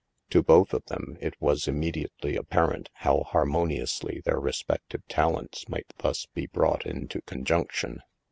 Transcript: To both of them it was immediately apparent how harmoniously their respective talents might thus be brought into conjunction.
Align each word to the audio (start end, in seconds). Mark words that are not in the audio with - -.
To 0.31 0.41
both 0.41 0.73
of 0.73 0.83
them 0.85 1.15
it 1.21 1.39
was 1.39 1.67
immediately 1.67 2.35
apparent 2.35 2.89
how 2.91 3.21
harmoniously 3.21 4.19
their 4.25 4.39
respective 4.39 5.07
talents 5.07 5.69
might 5.69 5.93
thus 5.99 6.25
be 6.25 6.47
brought 6.47 6.87
into 6.87 7.21
conjunction. 7.21 8.01